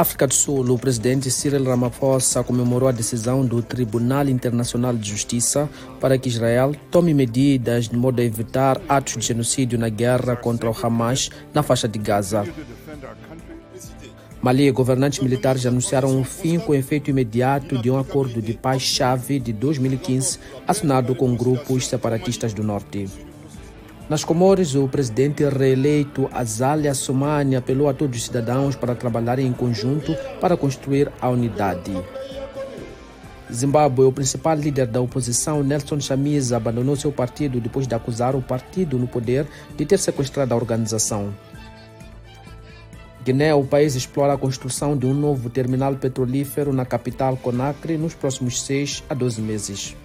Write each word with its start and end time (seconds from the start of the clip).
África 0.00 0.28
do 0.28 0.34
Sul, 0.34 0.70
o 0.70 0.78
presidente 0.78 1.28
Cyril 1.28 1.64
Ramaphosa 1.64 2.44
comemorou 2.44 2.88
a 2.88 2.92
decisão 2.92 3.44
do 3.44 3.60
Tribunal 3.60 4.28
Internacional 4.28 4.94
de 4.94 5.10
Justiça 5.10 5.68
para 5.98 6.16
que 6.16 6.28
Israel 6.28 6.72
tome 6.88 7.12
medidas 7.12 7.88
de 7.88 7.96
modo 7.96 8.20
a 8.20 8.24
evitar 8.24 8.80
atos 8.88 9.16
de 9.16 9.26
genocídio 9.26 9.76
na 9.76 9.88
guerra 9.88 10.36
contra 10.36 10.70
o 10.70 10.76
Hamas 10.80 11.30
na 11.52 11.64
faixa 11.64 11.88
de 11.88 11.98
Gaza. 11.98 12.46
Mali, 14.40 14.70
governantes 14.70 15.18
militares 15.18 15.66
anunciaram 15.66 16.16
um 16.16 16.22
fim 16.22 16.60
com 16.60 16.72
efeito 16.72 17.10
imediato 17.10 17.76
de 17.76 17.90
um 17.90 17.98
acordo 17.98 18.40
de 18.40 18.52
paz-chave 18.52 19.40
de 19.40 19.52
2015 19.52 20.38
assinado 20.64 21.12
com 21.12 21.34
grupos 21.34 21.88
separatistas 21.88 22.54
do 22.54 22.62
norte. 22.62 23.08
Nas 24.08 24.24
Comores, 24.24 24.74
o 24.74 24.88
presidente 24.88 25.46
reeleito 25.46 26.30
Azalia 26.32 26.94
Soumani 26.94 27.56
apelou 27.56 27.90
a 27.90 27.92
todos 27.92 28.16
os 28.16 28.24
cidadãos 28.24 28.74
para 28.74 28.94
trabalharem 28.94 29.46
em 29.46 29.52
conjunto 29.52 30.16
para 30.40 30.56
construir 30.56 31.12
a 31.20 31.28
unidade. 31.28 31.92
Zimbábue, 33.52 34.06
o 34.06 34.12
principal 34.12 34.56
líder 34.56 34.86
da 34.86 34.98
oposição, 34.98 35.62
Nelson 35.62 36.00
Chamisa, 36.00 36.56
abandonou 36.56 36.96
seu 36.96 37.12
partido 37.12 37.60
depois 37.60 37.86
de 37.86 37.94
acusar 37.94 38.34
o 38.34 38.40
partido 38.40 38.98
no 38.98 39.06
poder 39.06 39.46
de 39.76 39.84
ter 39.84 39.98
sequestrado 39.98 40.54
a 40.54 40.56
organização. 40.56 41.34
Guiné, 43.22 43.52
o 43.54 43.64
país 43.64 43.94
explora 43.94 44.32
a 44.32 44.38
construção 44.38 44.96
de 44.96 45.04
um 45.04 45.12
novo 45.12 45.50
terminal 45.50 45.94
petrolífero 45.96 46.72
na 46.72 46.86
capital 46.86 47.36
Conakry 47.36 47.98
nos 47.98 48.14
próximos 48.14 48.62
6 48.62 49.04
a 49.10 49.12
12 49.12 49.42
meses. 49.42 49.96